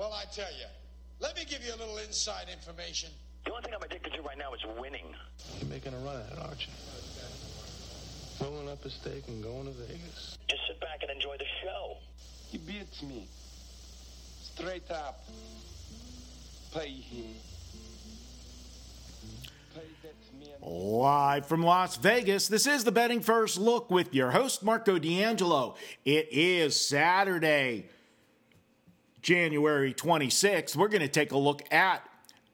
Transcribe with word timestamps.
Well, 0.00 0.14
I 0.14 0.24
tell 0.32 0.50
you, 0.58 0.64
let 1.18 1.36
me 1.36 1.44
give 1.44 1.62
you 1.62 1.74
a 1.74 1.76
little 1.76 1.98
inside 1.98 2.46
information. 2.50 3.10
The 3.44 3.50
only 3.50 3.64
thing 3.64 3.74
I'm 3.74 3.82
addicted 3.82 4.14
to 4.14 4.22
right 4.22 4.38
now 4.38 4.54
is 4.54 4.60
winning. 4.80 5.04
You're 5.60 5.68
making 5.68 5.92
a 5.92 5.98
run 5.98 6.16
at 6.16 6.32
it, 6.32 6.38
aren't 6.40 6.66
you? 6.66 6.72
Rolling 8.40 8.70
up 8.70 8.82
a 8.82 8.88
stake 8.88 9.24
and 9.28 9.42
going 9.42 9.66
to 9.66 9.72
Vegas. 9.72 10.38
Just 10.48 10.62
sit 10.66 10.80
back 10.80 11.00
and 11.02 11.10
enjoy 11.10 11.36
the 11.36 11.44
show. 11.62 11.98
He 12.48 12.56
beats 12.56 13.02
me. 13.02 13.28
Straight 14.40 14.90
up. 14.90 15.22
Pay 16.72 16.88
him. 16.88 17.34
Pay 19.74 19.82
that 20.02 20.14
man. 20.62 20.72
Live 20.72 21.44
from 21.44 21.62
Las 21.62 21.98
Vegas, 21.98 22.48
this 22.48 22.66
is 22.66 22.84
the 22.84 22.92
Betting 22.92 23.20
First 23.20 23.58
Look 23.58 23.90
with 23.90 24.14
your 24.14 24.30
host, 24.30 24.62
Marco 24.62 24.98
D'Angelo. 24.98 25.74
It 26.06 26.28
is 26.32 26.80
Saturday, 26.80 27.90
January 29.22 29.92
26th. 29.94 30.76
We're 30.76 30.88
going 30.88 31.02
to 31.02 31.08
take 31.08 31.32
a 31.32 31.38
look 31.38 31.62
at 31.72 32.02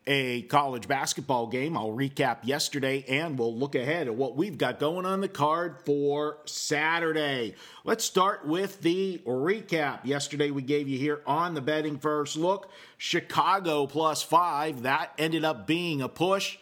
a 0.06 0.42
college 0.42 0.86
basketball 0.86 1.48
game. 1.48 1.76
I'll 1.76 1.90
recap 1.90 2.38
yesterday 2.44 3.04
and 3.08 3.38
we'll 3.38 3.56
look 3.56 3.74
ahead 3.74 4.06
at 4.06 4.14
what 4.14 4.36
we've 4.36 4.56
got 4.56 4.78
going 4.78 5.04
on 5.04 5.20
the 5.20 5.28
card 5.28 5.78
for 5.84 6.38
Saturday. 6.44 7.54
Let's 7.84 8.04
start 8.04 8.46
with 8.46 8.80
the 8.82 9.18
recap. 9.26 10.04
Yesterday 10.04 10.50
we 10.50 10.62
gave 10.62 10.88
you 10.88 10.98
here 10.98 11.22
on 11.26 11.54
the 11.54 11.60
betting 11.60 11.98
first 11.98 12.36
look 12.36 12.70
Chicago 12.98 13.86
plus 13.86 14.22
five. 14.22 14.82
That 14.82 15.12
ended 15.18 15.44
up 15.44 15.66
being 15.66 16.02
a 16.02 16.08
push 16.08 16.56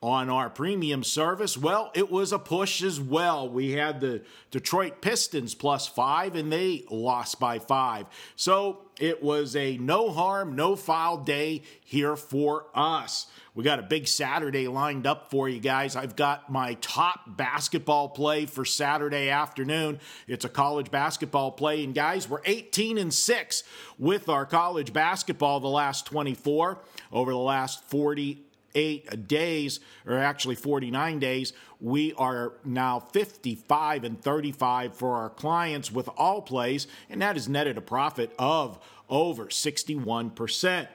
on 0.00 0.30
our 0.30 0.48
premium 0.48 1.02
service? 1.02 1.58
Well, 1.58 1.90
it 1.94 2.10
was 2.10 2.32
a 2.32 2.38
push 2.38 2.82
as 2.82 3.00
well. 3.00 3.48
We 3.48 3.72
had 3.72 4.00
the 4.00 4.22
Detroit 4.50 5.00
Pistons 5.00 5.54
plus 5.54 5.88
five, 5.88 6.36
and 6.36 6.52
they 6.52 6.84
lost 6.90 7.40
by 7.40 7.58
five. 7.58 8.06
So 8.36 8.82
it 9.00 9.22
was 9.22 9.56
a 9.56 9.76
no 9.78 10.10
harm, 10.10 10.54
no 10.54 10.76
foul 10.76 11.18
day 11.18 11.62
here 11.84 12.16
for 12.16 12.66
us. 12.74 13.26
We 13.54 13.64
got 13.64 13.80
a 13.80 13.82
big 13.82 14.06
Saturday 14.06 14.68
lined 14.68 15.04
up 15.04 15.30
for 15.30 15.48
you 15.48 15.58
guys. 15.58 15.96
I've 15.96 16.14
got 16.14 16.48
my 16.48 16.74
top 16.74 17.36
basketball 17.36 18.08
play 18.08 18.46
for 18.46 18.64
Saturday 18.64 19.30
afternoon. 19.30 19.98
It's 20.28 20.44
a 20.44 20.48
college 20.48 20.92
basketball 20.92 21.50
play, 21.50 21.82
and 21.82 21.92
guys, 21.92 22.28
we're 22.28 22.40
18 22.44 22.98
and 22.98 23.12
6 23.12 23.64
with 23.98 24.28
our 24.28 24.46
college 24.46 24.92
basketball 24.92 25.58
the 25.58 25.66
last 25.66 26.06
24 26.06 26.78
over 27.10 27.32
the 27.32 27.36
last 27.36 27.82
40 27.90 28.44
eight 28.74 29.28
days, 29.28 29.80
or 30.06 30.18
actually 30.18 30.54
49 30.54 31.18
days, 31.18 31.52
we 31.80 32.12
are 32.14 32.54
now 32.64 33.00
55 33.00 34.04
and 34.04 34.20
35 34.20 34.94
for 34.94 35.16
our 35.16 35.30
clients 35.30 35.92
with 35.92 36.08
all 36.16 36.42
plays, 36.42 36.86
and 37.08 37.22
that 37.22 37.36
has 37.36 37.48
netted 37.48 37.78
a 37.78 37.82
profit 37.82 38.32
of 38.38 38.78
over 39.08 39.46
61%. 39.46 40.88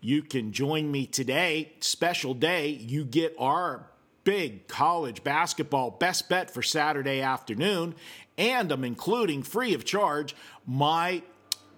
You 0.00 0.22
can 0.22 0.52
join 0.52 0.90
me 0.90 1.06
today, 1.06 1.72
special 1.80 2.34
day. 2.34 2.68
You 2.68 3.04
get 3.04 3.34
our 3.38 3.88
big 4.24 4.66
college 4.68 5.22
basketball 5.22 5.92
best 5.92 6.28
bet 6.28 6.50
for 6.50 6.62
Saturday 6.62 7.20
afternoon, 7.20 7.94
and 8.36 8.72
I'm 8.72 8.84
including 8.84 9.42
free 9.42 9.74
of 9.74 9.84
charge 9.84 10.34
my 10.66 11.22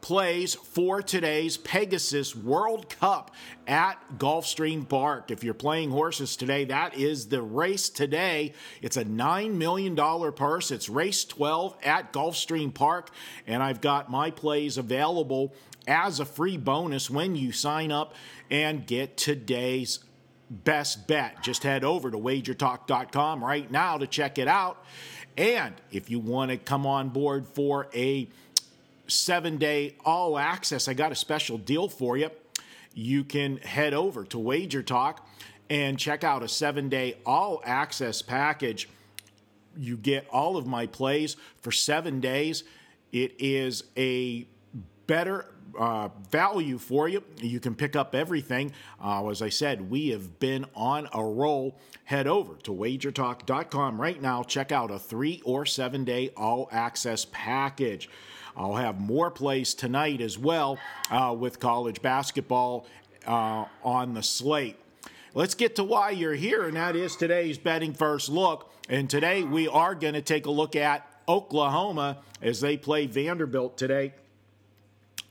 plays 0.01 0.55
for 0.55 1.03
today's 1.03 1.57
Pegasus 1.57 2.35
World 2.35 2.89
Cup 2.89 3.35
at 3.67 3.97
Gulfstream 4.19 4.89
Park. 4.89 5.31
If 5.31 5.43
you're 5.43 5.55
playing 5.55 5.91
horses 5.91 6.37
today, 6.37 6.65
that 6.67 6.97
is 6.97 7.29
the 7.29 7.43
race 7.43 7.89
today. 7.89 8.53
It's 8.83 8.97
a 8.97 9.05
$9 9.05 9.55
million 9.55 9.97
purse. 10.33 10.71
It's 10.71 10.89
race 10.89 11.25
12 11.25 11.77
at 11.83 12.13
Gulfstream 12.13 12.73
Park, 12.73 13.11
and 13.47 13.63
I've 13.63 13.81
got 13.81 14.11
my 14.11 14.31
plays 14.31 14.79
available 14.79 15.53
as 15.87 16.21
a 16.21 16.25
free 16.25 16.57
bonus 16.57 17.11
when 17.11 17.37
you 17.37 17.53
sign 17.53 17.93
up 17.93 18.15
and 18.51 18.87
get 18.87 19.17
today's 19.17 20.01
best 20.51 21.07
bet. 21.07 21.43
Just 21.43 21.63
head 21.63 21.85
over 21.85 22.11
to 22.11 22.19
wagertalk.com 22.19 23.45
right 23.45 23.71
now 23.71 23.99
to 23.99 24.07
check 24.07 24.39
it 24.39 24.49
out. 24.49 24.85
And 25.37 25.75
if 25.91 26.11
you 26.11 26.19
want 26.19 26.51
to 26.51 26.57
come 26.57 26.87
on 26.87 27.11
board 27.11 27.47
for 27.47 27.89
a 27.95 28.29
seven 29.09 29.57
day 29.59 29.97
all 30.05 30.39
access. 30.39 30.89
I 30.89 30.95
got 30.95 31.13
a 31.13 31.17
special 31.17 31.59
deal 31.59 31.89
for 31.89 32.17
you. 32.17 32.31
You 32.95 33.25
can 33.25 33.59
head 33.59 33.95
over 33.95 34.25
to 34.25 34.39
Wager 34.39 34.83
Talk 34.83 35.27
and 35.69 35.99
check 35.99 36.25
out 36.25 36.43
a 36.43 36.49
seven 36.49 36.89
day 36.89 37.17
all 37.27 37.61
access 37.65 38.23
package. 38.23 38.89
You 39.77 39.97
get 39.97 40.27
all 40.31 40.57
of 40.57 40.67
my 40.67 40.87
plays 40.87 41.37
for 41.61 41.73
seven 41.73 42.21
days. 42.21 42.65
It 43.13 43.35
is 43.39 43.85
a 43.97 44.47
better 45.07 45.53
uh, 45.79 46.09
value 46.31 46.79
for 46.79 47.09
you. 47.09 47.23
You 47.41 47.61
can 47.61 47.75
pick 47.75 47.97
up 47.97 48.15
everything. 48.15 48.73
Uh, 49.03 49.29
as 49.29 49.43
I 49.43 49.49
said, 49.49 49.91
we 49.91 50.09
have 50.09 50.39
been 50.39 50.67
on 50.75 51.09
a 51.13 51.25
roll. 51.25 51.79
Head 52.05 52.27
over 52.27 52.55
to 52.63 52.71
wagertalk.com 52.73 54.01
right 54.01 54.21
now. 54.21 54.43
Check 54.43 54.73
out 54.73 54.91
a 54.91 54.99
three 54.99 55.43
or 55.45 55.67
seven 55.67 56.05
day 56.05 56.31
all 56.37 56.69
access 56.73 57.27
package. 57.31 58.09
I'll 58.57 58.77
have 58.77 59.01
more 59.01 59.31
plays 59.31 59.75
tonight 59.75 60.21
as 60.21 60.39
well 60.39 60.79
uh, 61.11 61.35
with 61.39 61.61
college 61.61 62.01
basketball 62.01 62.87
uh, 63.27 63.67
on 63.83 64.15
the 64.15 64.23
slate. 64.23 64.77
Let's 65.35 65.55
get 65.55 65.77
to 65.77 65.85
why 65.85 66.11
you're 66.11 66.35
here, 66.35 66.65
and 66.65 66.77
that 66.77 66.97
is 66.97 67.15
today's 67.15 67.59
betting 67.59 67.93
first 67.93 68.31
look. 68.31 68.73
And 68.89 69.11
today 69.11 69.43
we 69.43 69.69
are 69.69 69.95
going 69.95 70.15
to 70.15 70.23
take 70.23 70.47
a 70.47 70.51
look 70.51 70.75
at 70.75 71.07
Oklahoma 71.29 72.19
as 72.41 72.61
they 72.61 72.79
play 72.79 73.07
Vanderbilt 73.07 73.77
today. 73.77 74.15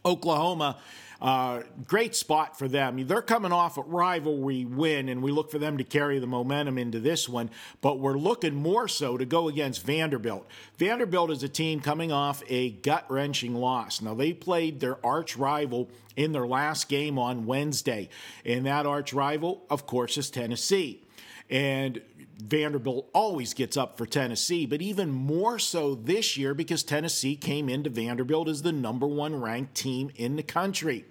Oklahoma 0.05 0.77
uh, 1.21 1.61
great 1.87 2.15
spot 2.15 2.57
for 2.57 2.67
them. 2.67 3.05
They're 3.07 3.21
coming 3.21 3.51
off 3.51 3.77
a 3.77 3.81
rivalry 3.81 4.65
win, 4.65 5.09
and 5.09 5.23
we 5.23 5.31
look 5.31 5.49
for 5.49 5.59
them 5.59 5.77
to 5.77 5.83
carry 5.83 6.19
the 6.19 6.27
momentum 6.27 6.77
into 6.77 6.99
this 6.99 7.29
one. 7.29 7.49
But 7.81 7.99
we're 7.99 8.17
looking 8.17 8.55
more 8.55 8.87
so 8.87 9.17
to 9.17 9.25
go 9.25 9.47
against 9.47 9.83
Vanderbilt. 9.83 10.47
Vanderbilt 10.77 11.31
is 11.31 11.43
a 11.43 11.49
team 11.49 11.79
coming 11.79 12.11
off 12.11 12.43
a 12.47 12.71
gut 12.71 13.05
wrenching 13.09 13.55
loss. 13.55 14.01
Now, 14.01 14.13
they 14.13 14.33
played 14.33 14.79
their 14.79 15.03
arch 15.05 15.37
rival 15.37 15.89
in 16.15 16.31
their 16.31 16.47
last 16.47 16.89
game 16.89 17.17
on 17.17 17.45
Wednesday, 17.45 18.09
and 18.45 18.65
that 18.65 18.85
arch 18.85 19.13
rival, 19.13 19.65
of 19.69 19.85
course, 19.85 20.17
is 20.17 20.29
Tennessee. 20.29 21.01
And 21.49 22.01
Vanderbilt 22.37 23.09
always 23.13 23.53
gets 23.53 23.77
up 23.77 23.97
for 23.97 24.05
Tennessee, 24.05 24.65
but 24.65 24.81
even 24.81 25.09
more 25.09 25.57
so 25.57 25.95
this 25.95 26.35
year 26.37 26.53
because 26.53 26.83
Tennessee 26.83 27.35
came 27.35 27.69
into 27.69 27.89
Vanderbilt 27.89 28.49
as 28.49 28.61
the 28.61 28.71
number 28.71 29.07
one 29.07 29.39
ranked 29.39 29.75
team 29.75 30.11
in 30.15 30.35
the 30.35 30.43
country. 30.43 31.05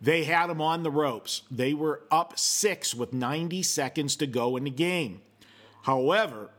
They 0.00 0.24
had 0.24 0.48
them 0.48 0.60
on 0.60 0.82
the 0.82 0.90
ropes. 0.90 1.42
They 1.50 1.74
were 1.74 2.02
up 2.10 2.38
six 2.38 2.94
with 2.94 3.12
90 3.12 3.62
seconds 3.62 4.16
to 4.16 4.26
go 4.26 4.56
in 4.56 4.64
the 4.64 4.70
game. 4.70 5.20
However, 5.82 6.50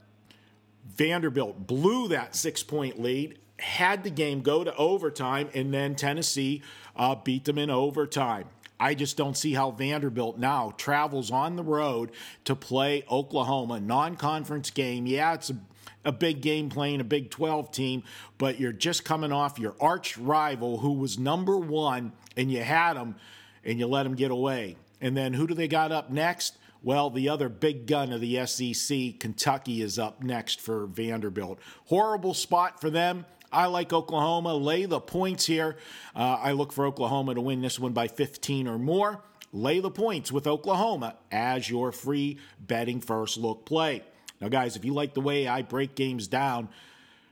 Vanderbilt 0.86 1.68
blew 1.68 2.08
that 2.10 2.36
six 2.36 2.64
point 2.64 3.02
lead, 3.02 3.40
had 3.60 4.04
the 4.04 4.10
game 4.10 4.42
go 4.42 4.64
to 4.64 4.76
overtime, 4.76 5.50
and 5.54 5.74
then 5.74 5.96
Tennessee 5.96 6.62
uh, 6.96 7.16
beat 7.16 7.46
them 7.46 7.58
in 7.58 7.70
overtime. 7.70 8.46
I 8.82 8.96
just 8.96 9.16
don't 9.16 9.38
see 9.38 9.54
how 9.54 9.70
Vanderbilt 9.70 10.40
now 10.40 10.74
travels 10.76 11.30
on 11.30 11.56
the 11.56 11.64
road 11.64 12.12
to 12.46 12.56
play 12.56 13.04
Oklahoma, 13.12 13.80
non 13.80 14.16
conference 14.16 14.72
game. 14.72 15.06
Yeah, 15.06 15.36
it's 15.36 15.52
a, 15.52 15.58
a 16.04 16.12
big 16.12 16.42
game 16.42 16.68
playing 16.68 17.00
a 17.00 17.04
Big 17.04 17.30
12 17.30 17.72
team, 17.72 18.02
but 18.40 18.60
you're 18.60 18.74
just 18.74 19.06
coming 19.06 19.32
off 19.32 19.60
your 19.60 19.76
arch 19.80 20.18
rival 20.18 20.80
who 20.80 20.94
was 20.94 21.20
number 21.20 21.60
one 21.60 22.12
and 22.36 22.52
you 22.52 22.64
had 22.64 22.98
him 22.98 23.16
and 23.64 23.78
you 23.78 23.86
let 23.86 24.08
him 24.08 24.16
get 24.16 24.32
away. 24.32 24.78
And 25.00 25.16
then 25.16 25.34
who 25.34 25.46
do 25.46 25.54
they 25.54 25.68
got 25.68 25.92
up 25.92 26.10
next? 26.10 26.58
Well, 26.82 27.12
the 27.12 27.30
other 27.30 27.50
big 27.50 27.86
gun 27.86 28.12
of 28.12 28.20
the 28.20 28.44
SEC, 28.48 29.20
Kentucky, 29.20 29.84
is 29.84 30.00
up 30.00 30.24
next 30.24 30.60
for 30.60 30.88
Vanderbilt. 30.88 31.60
Horrible 31.86 32.34
spot 32.34 32.82
for 32.82 32.90
them. 32.90 33.26
I 33.52 33.66
like 33.66 33.92
Oklahoma. 33.92 34.56
Lay 34.56 34.86
the 34.86 35.00
points 35.00 35.46
here. 35.46 35.78
Uh, 36.16 36.38
I 36.42 36.52
look 36.54 36.72
for 36.72 36.86
Oklahoma 36.86 37.36
to 37.36 37.42
win 37.42 37.62
this 37.62 37.80
one 37.80 37.94
by 37.94 38.08
15 38.08 38.68
or 38.68 38.78
more. 38.78 39.22
Lay 39.54 39.80
the 39.80 39.92
points 39.92 40.32
with 40.32 40.48
Oklahoma 40.48 41.16
as 41.32 41.70
your 41.70 41.92
free 41.92 42.38
betting 42.60 43.02
first 43.02 43.38
look 43.38 43.66
play. 43.66 44.04
Now, 44.40 44.48
guys, 44.48 44.76
if 44.76 44.86
you 44.86 44.94
like 44.94 45.14
the 45.14 45.22
way 45.22 45.48
I 45.48 45.62
break 45.62 45.96
games 45.96 46.28
down, 46.28 46.70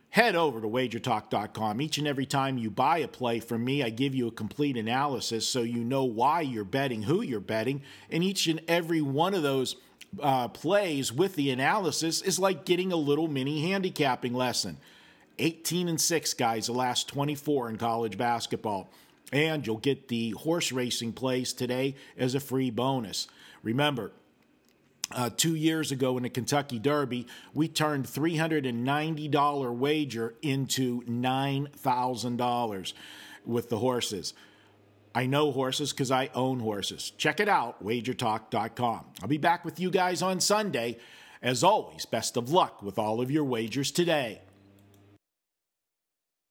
head 0.10 0.36
over 0.36 0.60
to 0.60 0.68
wagertalk.com. 0.68 1.82
Each 1.82 1.98
and 1.98 2.08
every 2.08 2.26
time 2.26 2.58
you 2.58 2.70
buy 2.70 2.98
a 3.00 3.08
play 3.08 3.40
from 3.40 3.64
me, 3.64 3.82
I 3.82 3.90
give 3.90 4.14
you 4.14 4.28
a 4.28 4.32
complete 4.32 4.76
analysis 4.76 5.48
so 5.48 5.62
you 5.62 5.84
know 5.84 6.04
why 6.04 6.42
you're 6.42 6.66
betting, 6.66 7.04
who 7.04 7.22
you're 7.22 7.40
betting, 7.40 7.82
and 8.10 8.24
each 8.24 8.48
and 8.48 8.62
every 8.68 9.02
one 9.02 9.34
of 9.34 9.44
those 9.44 9.78
uh, 10.22 10.48
plays 10.50 11.14
with 11.14 11.36
the 11.36 11.52
analysis 11.52 12.22
is 12.22 12.40
like 12.40 12.66
getting 12.66 12.92
a 12.92 12.96
little 12.96 13.28
mini 13.28 13.62
handicapping 13.70 14.34
lesson. 14.34 14.78
18 15.40 15.88
and 15.88 16.00
6 16.00 16.34
guys 16.36 16.68
the 16.68 16.74
last 16.74 17.08
24 17.08 17.70
in 17.70 17.78
college 17.78 18.18
basketball. 18.18 18.90
And 19.32 19.66
you'll 19.66 19.78
get 19.78 20.08
the 20.08 20.32
horse 20.32 20.72
racing 20.72 21.14
plays 21.14 21.54
today 21.54 21.96
as 22.18 22.36
a 22.36 22.40
free 22.40 22.70
bonus. 22.72 23.28
Remember, 23.62 24.12
uh, 25.12 25.30
two 25.36 25.56
years 25.56 25.92
ago 25.92 26.18
in 26.18 26.24
the 26.24 26.30
Kentucky 26.30 26.80
Derby, 26.80 27.28
we 27.54 27.68
turned 27.68 28.06
$390 28.06 29.76
wager 29.76 30.36
into 30.42 31.02
$9,000 31.02 32.94
with 33.46 33.70
the 33.70 33.78
horses. 33.80 34.34
I 35.16 35.26
know 35.26 35.52
horses 35.52 35.92
because 35.92 36.12
I 36.12 36.30
own 36.36 36.60
horses. 36.60 37.12
Check 37.18 37.40
it 37.40 37.50
out, 37.50 37.84
wagertalk.com. 37.84 39.06
I'll 39.22 39.28
be 39.28 39.38
back 39.38 39.66
with 39.66 39.80
you 39.80 39.90
guys 39.90 40.22
on 40.22 40.40
Sunday. 40.40 40.98
As 41.42 41.64
always, 41.64 42.06
best 42.06 42.38
of 42.38 42.52
luck 42.52 42.84
with 42.84 43.00
all 43.00 43.22
of 43.22 43.32
your 43.32 43.46
wagers 43.46 43.92
today. 43.92 44.42